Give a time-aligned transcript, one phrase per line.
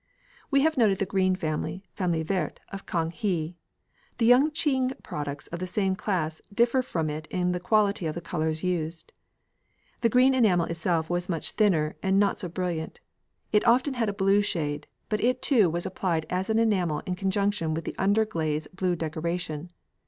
[0.49, 3.55] We have noted the green family, "famille verte," of Kang he.
[4.17, 8.15] The Yung ching products of the same class differ from it in the quality of
[8.15, 9.13] the colours used.
[10.01, 12.99] The green enamel itself was much thinner and not so brilliant;
[13.53, 17.13] it often had a blue shade, but it too was applied as an enamel in
[17.13, 19.69] conjunction with the under glaze blue decoration.